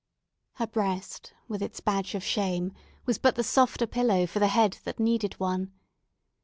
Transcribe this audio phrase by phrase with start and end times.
[0.53, 2.73] Her breast, with its badge of shame,
[3.05, 5.73] was but the softer pillow for the head that needed one.